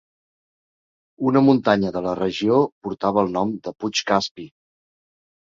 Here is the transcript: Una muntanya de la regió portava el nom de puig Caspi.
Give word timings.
Una 1.31 1.43
muntanya 1.49 1.91
de 1.97 2.03
la 2.07 2.15
regió 2.21 2.57
portava 2.87 3.23
el 3.27 3.31
nom 3.37 3.55
de 3.69 3.75
puig 3.85 4.03
Caspi. 4.13 4.49